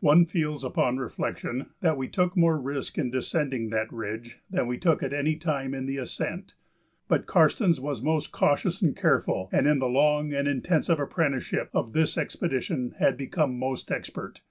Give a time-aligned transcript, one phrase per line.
[0.00, 4.76] One feels upon reflection that we took more risk in descending that ridge than we
[4.76, 6.52] took at any time in the ascent.
[7.08, 11.94] But Karstens was most cautious and careful, and in the long and intensive apprenticeship of
[11.94, 14.42] this expedition had become most expert.